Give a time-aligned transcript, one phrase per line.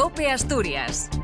[0.00, 1.19] Cope Asturias.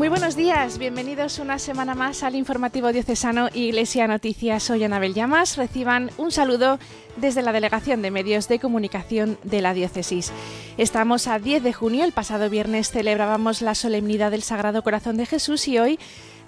[0.00, 4.62] Muy buenos días, bienvenidos una semana más al informativo diocesano Iglesia Noticias.
[4.62, 5.58] Soy Anabel Llamas.
[5.58, 6.78] Reciban un saludo
[7.18, 10.32] desde la Delegación de Medios de Comunicación de la Diócesis.
[10.78, 15.26] Estamos a 10 de junio, el pasado viernes celebrábamos la solemnidad del Sagrado Corazón de
[15.26, 15.98] Jesús y hoy,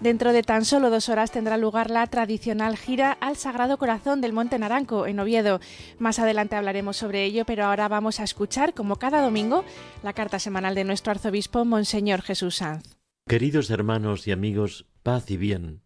[0.00, 4.32] dentro de tan solo dos horas, tendrá lugar la tradicional gira al Sagrado Corazón del
[4.32, 5.60] Monte Naranco, en Oviedo.
[5.98, 9.62] Más adelante hablaremos sobre ello, pero ahora vamos a escuchar, como cada domingo,
[10.02, 13.01] la carta semanal de nuestro arzobispo, Monseñor Jesús Sanz.
[13.28, 15.80] Queridos hermanos y amigos, paz y bien.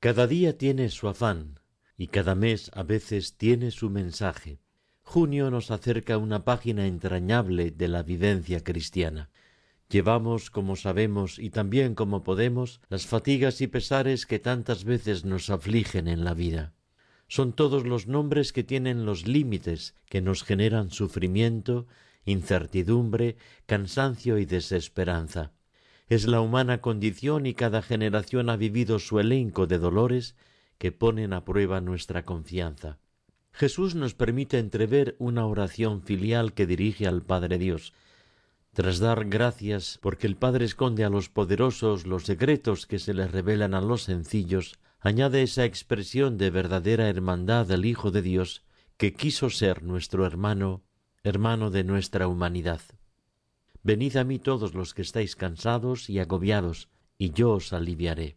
[0.00, 1.60] Cada día tiene su afán
[1.96, 4.58] y cada mes a veces tiene su mensaje.
[5.02, 9.30] Junio nos acerca una página entrañable de la vivencia cristiana.
[9.88, 15.50] Llevamos, como sabemos y también como podemos, las fatigas y pesares que tantas veces nos
[15.50, 16.72] afligen en la vida.
[17.28, 21.86] Son todos los nombres que tienen los límites que nos generan sufrimiento,
[22.24, 25.52] incertidumbre, cansancio y desesperanza
[26.10, 30.34] es la humana condición y cada generación ha vivido su elenco de dolores
[30.76, 32.98] que ponen a prueba nuestra confianza.
[33.52, 37.92] Jesús nos permite entrever una oración filial que dirige al Padre Dios.
[38.72, 43.30] Tras dar gracias porque el Padre esconde a los poderosos los secretos que se les
[43.30, 48.64] revelan a los sencillos, añade esa expresión de verdadera hermandad del Hijo de Dios
[48.96, 50.82] que quiso ser nuestro hermano,
[51.22, 52.80] hermano de nuestra humanidad.
[53.82, 58.36] Venid a mí todos los que estáis cansados y agobiados, y yo os aliviaré.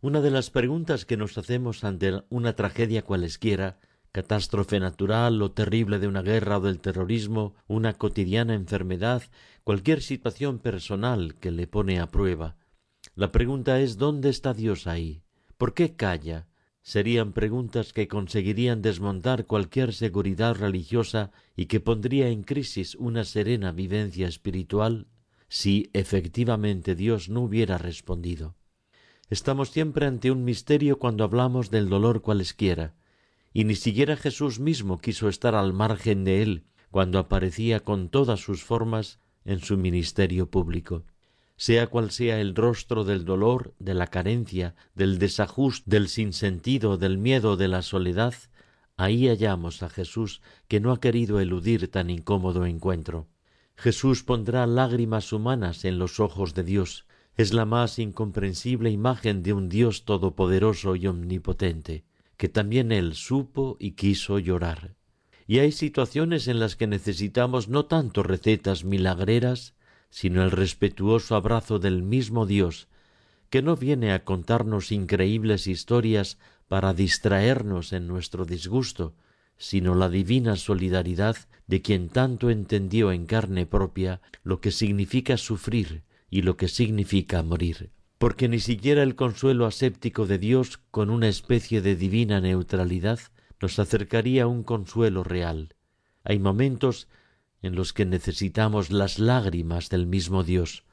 [0.00, 3.78] Una de las preguntas que nos hacemos ante una tragedia cualesquiera,
[4.12, 9.24] catástrofe natural o terrible de una guerra o del terrorismo, una cotidiana enfermedad,
[9.64, 12.56] cualquier situación personal que le pone a prueba.
[13.16, 15.24] La pregunta es ¿dónde está Dios ahí?
[15.56, 16.46] ¿Por qué calla?
[16.84, 23.72] Serían preguntas que conseguirían desmontar cualquier seguridad religiosa y que pondría en crisis una serena
[23.72, 25.06] vivencia espiritual
[25.48, 28.54] si efectivamente Dios no hubiera respondido.
[29.30, 32.94] Estamos siempre ante un misterio cuando hablamos del dolor cualesquiera,
[33.54, 38.40] y ni siquiera Jesús mismo quiso estar al margen de él cuando aparecía con todas
[38.40, 41.04] sus formas en su ministerio público
[41.56, 47.18] sea cual sea el rostro del dolor, de la carencia, del desajuste, del sinsentido, del
[47.18, 48.34] miedo, de la soledad,
[48.96, 53.28] ahí hallamos a Jesús que no ha querido eludir tan incómodo encuentro.
[53.76, 57.06] Jesús pondrá lágrimas humanas en los ojos de Dios.
[57.36, 62.04] Es la más incomprensible imagen de un Dios todopoderoso y omnipotente,
[62.36, 64.94] que también él supo y quiso llorar.
[65.46, 69.73] Y hay situaciones en las que necesitamos no tanto recetas milagreras,
[70.14, 72.86] sino el respetuoso abrazo del mismo Dios,
[73.50, 76.38] que no viene a contarnos increíbles historias
[76.68, 79.16] para distraernos en nuestro disgusto,
[79.56, 81.36] sino la divina solidaridad
[81.66, 87.42] de quien tanto entendió en carne propia lo que significa sufrir y lo que significa
[87.42, 87.90] morir.
[88.18, 93.18] Porque ni siquiera el consuelo aséptico de Dios con una especie de divina neutralidad
[93.60, 95.74] nos acercaría a un consuelo real.
[96.22, 97.08] Hay momentos
[97.64, 100.84] en los que necesitamos las lágrimas del mismo Dios,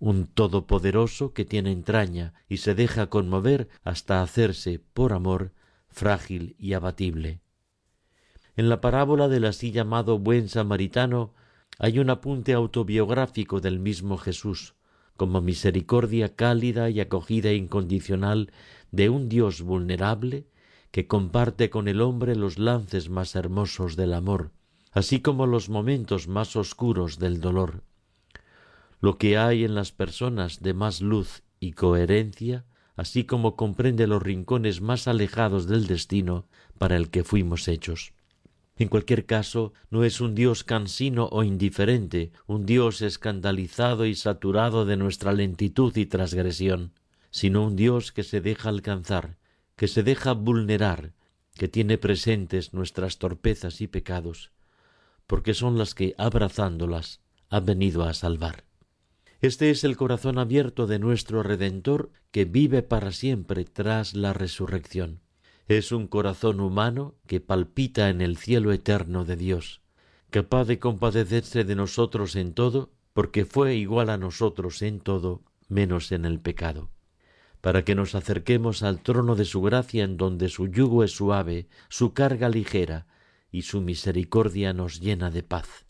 [0.00, 5.52] un Todopoderoso que tiene entraña y se deja conmover hasta hacerse, por amor,
[5.88, 7.38] frágil y abatible.
[8.56, 11.32] En la parábola del así llamado buen samaritano
[11.78, 14.74] hay un apunte autobiográfico del mismo Jesús,
[15.16, 18.50] como misericordia cálida y acogida incondicional
[18.90, 20.48] de un Dios vulnerable
[20.90, 24.50] que comparte con el hombre los lances más hermosos del amor,
[24.92, 27.82] así como los momentos más oscuros del dolor.
[29.00, 32.64] Lo que hay en las personas de más luz y coherencia,
[32.96, 36.46] así como comprende los rincones más alejados del destino
[36.78, 38.12] para el que fuimos hechos.
[38.76, 44.86] En cualquier caso, no es un Dios cansino o indiferente, un Dios escandalizado y saturado
[44.86, 46.92] de nuestra lentitud y transgresión,
[47.30, 49.36] sino un Dios que se deja alcanzar,
[49.76, 51.12] que se deja vulnerar,
[51.54, 54.50] que tiene presentes nuestras torpezas y pecados,
[55.30, 58.64] porque son las que, abrazándolas, ha venido a salvar.
[59.40, 65.20] Este es el corazón abierto de nuestro Redentor que vive para siempre tras la resurrección.
[65.68, 69.82] Es un corazón humano que palpita en el cielo eterno de Dios,
[70.30, 76.10] capaz de compadecerse de nosotros en todo, porque fue igual a nosotros en todo, menos
[76.10, 76.90] en el pecado.
[77.60, 81.68] para que nos acerquemos al trono de su gracia en donde su yugo es suave,
[81.88, 83.06] su carga ligera
[83.50, 85.86] y su misericordia nos llena de paz.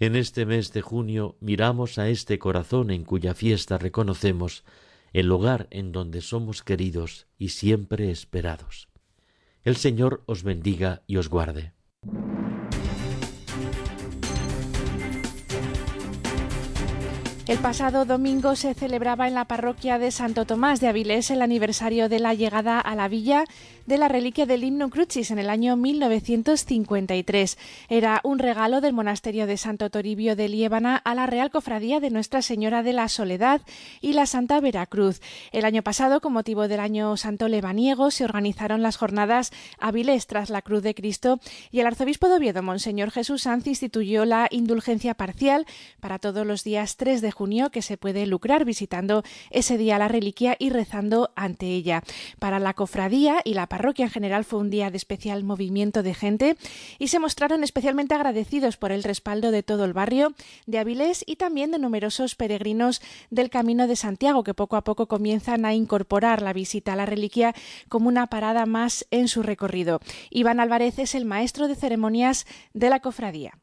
[0.00, 4.64] En este mes de junio miramos a este corazón en cuya fiesta reconocemos
[5.12, 8.88] el lugar en donde somos queridos y siempre esperados.
[9.64, 11.72] El Señor os bendiga y os guarde.
[17.48, 22.10] El pasado domingo se celebraba en la parroquia de Santo Tomás de Avilés el aniversario
[22.10, 23.44] de la llegada a la villa
[23.88, 27.56] de la reliquia del himno Crucis en el año 1953.
[27.88, 32.10] Era un regalo del monasterio de Santo Toribio de Liébana a la Real Cofradía de
[32.10, 33.62] Nuestra Señora de la Soledad
[34.02, 35.22] y la Santa Veracruz.
[35.52, 40.50] El año pasado, con motivo del año Santo Lebaniego, se organizaron las jornadas Avilés tras
[40.50, 41.40] la Cruz de Cristo
[41.70, 45.64] y el arzobispo de Oviedo, Monseñor Jesús Sanz, instituyó la indulgencia parcial
[45.98, 50.08] para todos los días 3 de junio que se puede lucrar visitando ese día la
[50.08, 52.02] reliquia y rezando ante ella.
[52.38, 56.12] Para la cofradía y la parroquia en general fue un día de especial movimiento de
[56.12, 56.56] gente
[56.98, 60.34] y se mostraron especialmente agradecidos por el respaldo de todo el barrio
[60.66, 65.06] de Avilés y también de numerosos peregrinos del Camino de Santiago que poco a poco
[65.06, 67.54] comienzan a incorporar la visita a la reliquia
[67.88, 70.00] como una parada más en su recorrido.
[70.30, 73.60] Iván Álvarez es el maestro de ceremonias de la cofradía.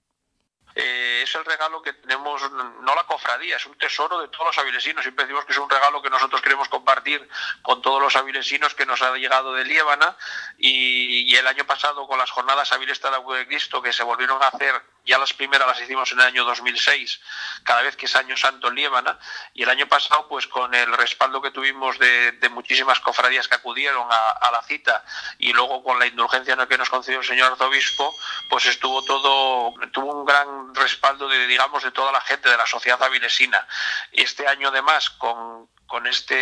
[0.76, 4.58] Eh, es el regalo que tenemos, no la cofradía, es un tesoro de todos los
[4.58, 5.04] avilesinos.
[5.04, 7.28] Siempre decimos que es un regalo que nosotros queremos compartir
[7.62, 10.18] con todos los avilesinos que nos ha llegado de Líbana.
[10.58, 14.42] Y, el año pasado, con las jornadas Aviles de la de Cristo, que se volvieron
[14.42, 17.22] a hacer ya las primeras las hicimos en el año 2006,
[17.64, 19.20] cada vez que es año santo en Líbana,
[19.54, 24.08] y el año pasado, pues con el respaldo que tuvimos de, muchísimas cofradías que acudieron
[24.10, 25.04] a, la cita,
[25.38, 28.16] y luego con la indulgencia que nos concedió el señor arzobispo,
[28.50, 32.66] pues estuvo todo, tuvo un gran respaldo de, digamos, de toda la gente de la
[32.66, 33.68] sociedad avilesina.
[34.12, 36.36] Este año además, con, con esta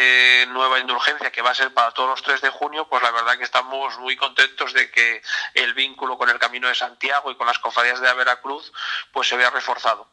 [0.48, 3.38] nueva indulgencia que va a ser para todos los 3 de junio, pues la verdad
[3.38, 5.22] que estamos muy contentos de que
[5.54, 8.72] el vínculo con el Camino de Santiago y con las cofradías de la Veracruz
[9.12, 10.08] pues se vea reforzado.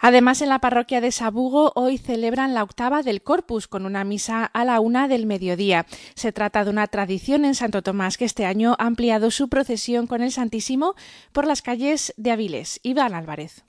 [0.00, 4.44] Además, en la parroquia de Sabugo hoy celebran la octava del Corpus con una misa
[4.44, 5.86] a la una del mediodía.
[6.14, 10.06] Se trata de una tradición en Santo Tomás que este año ha ampliado su procesión
[10.06, 10.94] con el Santísimo
[11.32, 12.80] por las calles de Avilés.
[12.82, 13.64] Iván Álvarez.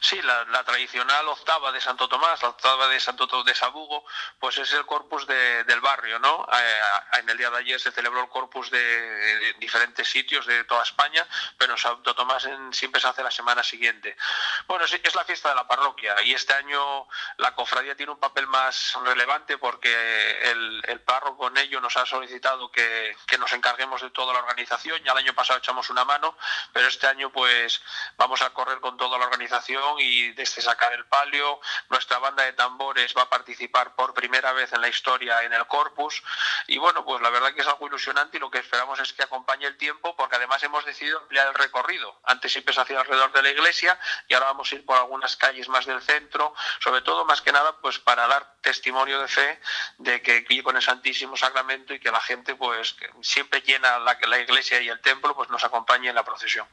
[0.00, 4.04] Sí, la, tradicional octava de Santo Tomás, la octava de Santo de Sabugo,
[4.38, 6.46] pues es el corpus del barrio, ¿no?
[6.52, 6.80] Eh,
[7.18, 11.26] en el día de ayer se celebró el corpus de, diferentes sitios de toda España,
[11.58, 14.16] pero en Santo Tomás siempre se hace la semana siguiente.
[14.66, 18.46] Bueno, es la fiesta de la parroquia y este año la cofradía tiene un papel
[18.46, 24.10] más relevante porque el, párroco con ello nos ha solicitado que, que nos encarguemos de
[24.10, 25.02] toda la organización.
[25.04, 26.36] Ya el año pasado echamos una mano,
[26.72, 27.82] pero este año pues
[28.16, 29.63] vamos a correr con toda la organización
[29.98, 31.60] y desde sacar el palio.
[31.88, 35.66] Nuestra banda de tambores va a participar por primera vez en la historia en el
[35.66, 36.22] corpus
[36.66, 39.22] y bueno, pues la verdad que es algo ilusionante y lo que esperamos es que
[39.22, 42.20] acompañe el tiempo porque además hemos decidido ampliar el recorrido.
[42.24, 45.36] Antes siempre se hacía alrededor de la iglesia y ahora vamos a ir por algunas
[45.36, 49.60] calles más del centro, sobre todo más que nada pues para dar testimonio de fe
[49.98, 54.38] de que con el Santísimo Sacramento y que la gente pues siempre llena la, la
[54.38, 56.66] iglesia y el templo pues nos acompañe en la procesión.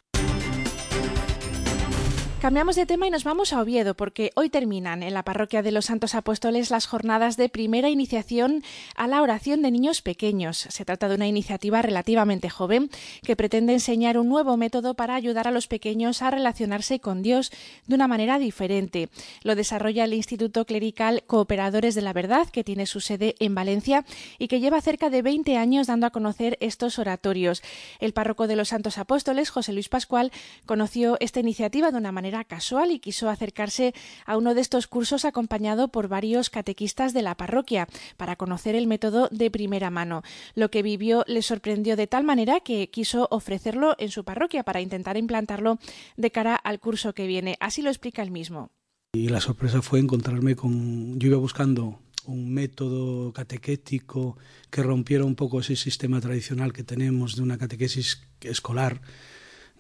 [2.42, 5.72] Cambiamos de tema y nos vamos a Oviedo porque hoy terminan en la parroquia de
[5.72, 8.64] los Santos Apóstoles las jornadas de primera iniciación
[8.96, 10.58] a la oración de niños pequeños.
[10.58, 12.90] Se trata de una iniciativa relativamente joven
[13.22, 17.52] que pretende enseñar un nuevo método para ayudar a los pequeños a relacionarse con Dios
[17.86, 19.10] de una manera diferente.
[19.44, 24.04] Lo desarrolla el Instituto Clerical Cooperadores de la Verdad, que tiene su sede en Valencia
[24.40, 27.62] y que lleva cerca de 20 años dando a conocer estos oratorios.
[28.00, 30.32] El párroco de los Santos Apóstoles, José Luis Pascual,
[30.66, 33.94] conoció esta iniciativa de una manera casual y quiso acercarse
[34.26, 38.88] a uno de estos cursos acompañado por varios catequistas de la parroquia para conocer el
[38.88, 40.24] método de primera mano.
[40.56, 44.82] Lo que vivió le sorprendió de tal manera que quiso ofrecerlo en su parroquia para
[44.82, 45.78] intentar implantarlo
[46.18, 47.58] de cara al curso que viene.
[47.60, 48.72] Así lo explica él mismo.
[49.14, 51.20] Y la sorpresa fue encontrarme con...
[51.20, 54.38] Yo iba buscando un método catequético
[54.70, 59.02] que rompiera un poco ese sistema tradicional que tenemos de una catequesis escolar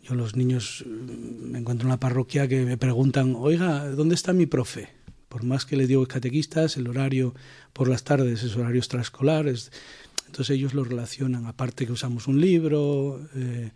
[0.03, 4.33] yo los niños mm, me encuentro en la parroquia que me preguntan, oiga, ¿dónde está
[4.33, 4.89] mi profe?
[5.29, 7.33] Por más que le digo catequistas, el horario
[7.73, 13.21] por las tardes es horario extraescolar, entonces ellos lo relacionan, aparte que usamos un libro,
[13.35, 13.71] eh,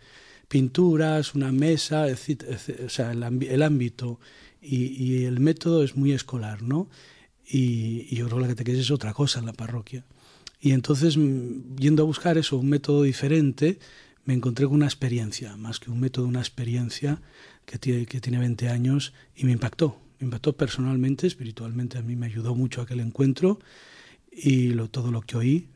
[0.48, 3.22] pinturas, una mesa, o sea, el,
[3.62, 4.20] ámbito
[4.60, 6.88] y, el método es muy escolar, ¿no?
[7.46, 10.04] Y, y yo creo que la catequesis es otra cosa en la parroquia.
[10.60, 13.78] Y entonces, mm, yendo a buscar eso, un método diferente,
[14.26, 17.22] me encontré con una experiencia, más que un método, una experiencia
[17.64, 20.00] que tiene, que tiene 20 años y me impactó.
[20.18, 23.60] Me impactó personalmente, espiritualmente, a mí me ayudó mucho aquel encuentro
[24.30, 25.68] y todo lo que oí.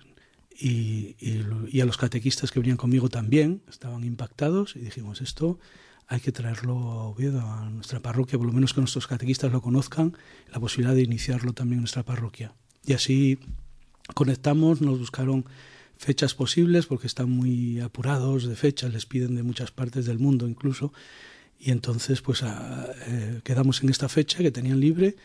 [0.62, 5.58] Y, y, a los catequistas que venían conmigo también estaban impactados y dijimos esto
[6.06, 9.62] hay que traerlo a Oviedo, a nuestra parroquia, por lo menos que nuestros catequistas lo
[9.62, 10.16] conozcan,
[10.52, 12.52] la posibilidad de iniciarlo también en nuestra parroquia.
[12.84, 13.38] Y así
[14.14, 15.44] conectamos, nos buscaron
[16.00, 20.48] fechas posibles porque están muy apurados de fechas, les piden de muchas partes del mundo
[20.48, 20.94] incluso,
[21.58, 25.16] y entonces pues eh, quedamos en esta fecha que tenían libre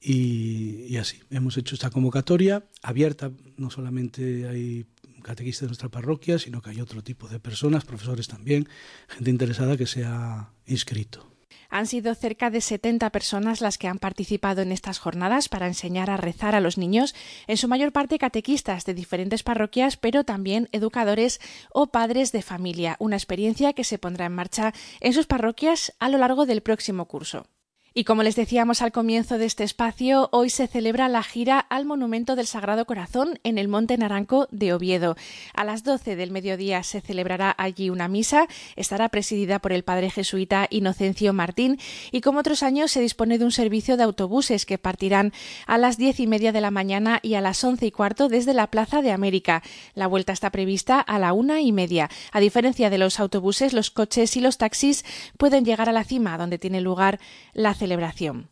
[0.00, 1.20] y, y, así.
[1.30, 4.86] Hemos hecho esta convocatoria abierta, no solamente hay
[5.22, 8.66] catequistas de nuestra parroquia, sino que hay otro tipo de personas, profesores también,
[9.08, 11.31] gente interesada que se ha inscrito.
[11.70, 16.10] Han sido cerca de 70 personas las que han participado en estas jornadas para enseñar
[16.10, 17.14] a rezar a los niños,
[17.46, 21.40] en su mayor parte catequistas de diferentes parroquias, pero también educadores
[21.72, 26.08] o padres de familia, una experiencia que se pondrá en marcha en sus parroquias a
[26.08, 27.46] lo largo del próximo curso.
[27.94, 31.84] Y como les decíamos al comienzo de este espacio, hoy se celebra la gira al
[31.84, 35.14] Monumento del Sagrado Corazón en el Monte Naranco de Oviedo.
[35.52, 38.46] A las 12 del mediodía se celebrará allí una misa,
[38.76, 41.78] estará presidida por el padre jesuita Inocencio Martín
[42.10, 45.34] y como otros años se dispone de un servicio de autobuses que partirán
[45.66, 48.54] a las diez y media de la mañana y a las once y cuarto desde
[48.54, 49.62] la Plaza de América.
[49.94, 52.08] La vuelta está prevista a la una y media.
[52.32, 55.04] A diferencia de los autobuses, los coches y los taxis
[55.36, 57.20] pueden llegar a la cima donde tiene lugar
[57.52, 58.48] la celebración.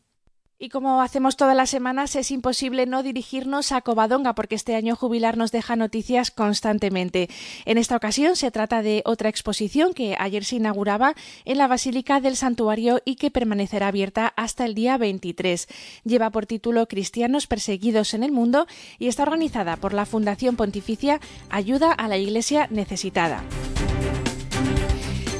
[0.62, 4.96] Y como hacemos todas las semanas, es imposible no dirigirnos a Covadonga porque este año
[4.96, 7.30] jubilar nos deja noticias constantemente.
[7.64, 12.20] En esta ocasión se trata de otra exposición que ayer se inauguraba en la Basílica
[12.20, 15.66] del Santuario y que permanecerá abierta hasta el día 23.
[16.04, 18.66] Lleva por título Cristianos perseguidos en el mundo
[18.98, 23.44] y está organizada por la Fundación Pontificia Ayuda a la Iglesia Necesitada.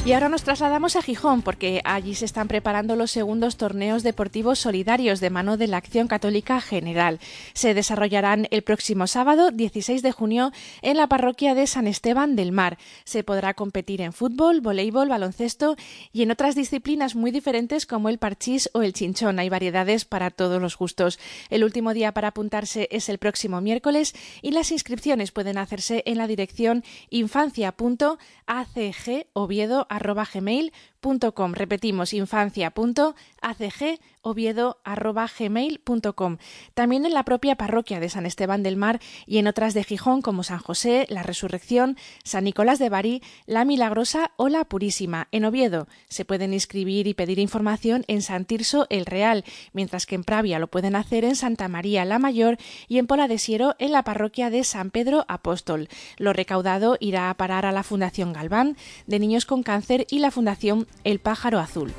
[0.03, 4.59] Y ahora nos trasladamos a Gijón porque allí se están preparando los segundos torneos deportivos
[4.59, 7.21] solidarios de mano de la Acción Católica General.
[7.53, 12.51] Se desarrollarán el próximo sábado 16 de junio en la parroquia de San Esteban del
[12.51, 12.79] Mar.
[13.05, 15.77] Se podrá competir en fútbol, voleibol, baloncesto
[16.15, 19.39] y en otras disciplinas muy diferentes como el parchís o el chinchón.
[19.39, 21.19] Hay variedades para todos los gustos.
[21.51, 26.17] El último día para apuntarse es el próximo miércoles y las inscripciones pueden hacerse en
[26.17, 30.25] la dirección infancia.acgoviedo arroba
[31.03, 36.37] Repetimos, infancia.acg oviedo.gmail.com.
[36.75, 40.21] También en la propia parroquia de San Esteban del Mar y en otras de Gijón
[40.21, 45.29] como San José, La Resurrección, San Nicolás de Bari, La Milagrosa o La Purísima.
[45.33, 50.17] En Oviedo se pueden inscribir y pedir información en San Tirso el Real, mientras que
[50.17, 53.75] en Pravia lo pueden hacer en Santa María la Mayor y en Pola de Siero
[53.79, 55.89] en la parroquia de San Pedro Apóstol.
[56.19, 58.77] Lo recaudado irá a parar a la Fundación Galván
[59.07, 61.93] de Niños con Cáncer y la Fundación El Pájaro Azul.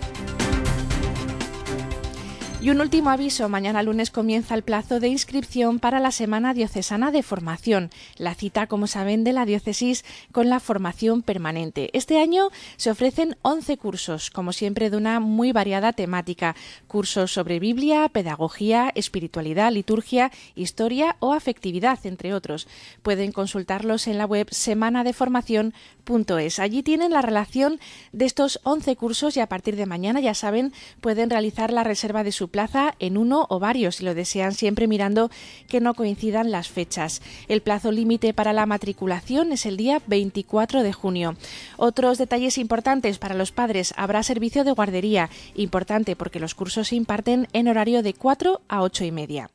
[2.61, 7.09] Y un último aviso, mañana lunes comienza el plazo de inscripción para la Semana Diocesana
[7.09, 11.89] de Formación, la cita, como saben, de la diócesis con la formación permanente.
[11.93, 16.55] Este año se ofrecen 11 cursos, como siempre de una muy variada temática,
[16.87, 22.67] cursos sobre Biblia, pedagogía, espiritualidad, liturgia, historia o afectividad, entre otros.
[23.01, 26.59] Pueden consultarlos en la web semanadeformación.es.
[26.59, 27.79] Allí tienen la relación
[28.11, 32.23] de estos 11 cursos y a partir de mañana, ya saben, pueden realizar la reserva
[32.23, 35.31] de su plaza en uno o varios si lo desean, siempre mirando
[35.67, 37.21] que no coincidan las fechas.
[37.47, 41.35] El plazo límite para la matriculación es el día 24 de junio.
[41.77, 46.95] Otros detalles importantes para los padres, habrá servicio de guardería, importante porque los cursos se
[46.95, 49.49] imparten en horario de 4 a 8 y media.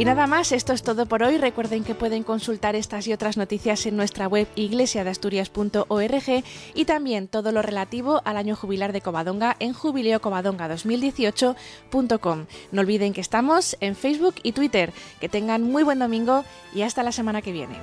[0.00, 1.36] Y nada más, esto es todo por hoy.
[1.36, 6.42] Recuerden que pueden consultar estas y otras noticias en nuestra web iglesiadeasturias.org
[6.72, 12.46] y también todo lo relativo al año jubilar de Covadonga en jubileocovadonga2018.com.
[12.72, 14.94] No olviden que estamos en Facebook y Twitter.
[15.20, 17.78] Que tengan muy buen domingo y hasta la semana que viene.